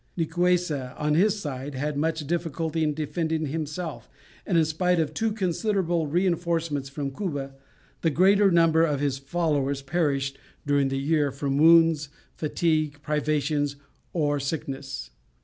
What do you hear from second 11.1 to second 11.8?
from